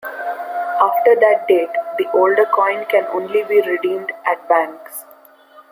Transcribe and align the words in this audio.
After 0.81 1.13
that 1.15 1.45
date, 1.47 1.69
the 1.99 2.07
older 2.15 2.47
coin 2.47 2.85
can 2.85 3.05
only 3.13 3.43
be 3.43 3.61
redeemed 3.61 4.11
at 4.25 4.49
banks. 4.49 5.05